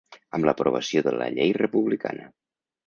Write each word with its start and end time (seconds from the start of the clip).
Amb 0.37 0.47
l'aprovació 0.49 1.03
de 1.09 1.15
la 1.21 1.29
Llei 1.37 1.55
republicana. 1.63 2.29